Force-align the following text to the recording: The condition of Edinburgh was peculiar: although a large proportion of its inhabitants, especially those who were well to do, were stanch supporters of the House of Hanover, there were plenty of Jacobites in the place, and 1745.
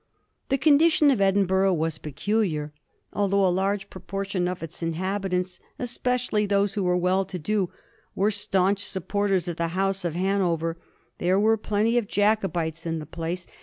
The 0.49 0.57
condition 0.57 1.11
of 1.11 1.21
Edinburgh 1.21 1.73
was 1.75 1.99
peculiar: 1.99 2.73
although 3.13 3.45
a 3.47 3.53
large 3.53 3.87
proportion 3.91 4.47
of 4.47 4.63
its 4.63 4.81
inhabitants, 4.81 5.59
especially 5.77 6.47
those 6.47 6.73
who 6.73 6.81
were 6.81 6.97
well 6.97 7.23
to 7.25 7.37
do, 7.37 7.69
were 8.15 8.31
stanch 8.31 8.83
supporters 8.83 9.47
of 9.47 9.57
the 9.57 9.67
House 9.77 10.03
of 10.03 10.15
Hanover, 10.15 10.75
there 11.19 11.39
were 11.39 11.55
plenty 11.55 11.99
of 11.99 12.07
Jacobites 12.07 12.87
in 12.87 12.97
the 12.97 13.05
place, 13.05 13.43
and 13.45 13.49
1745. 13.51 13.57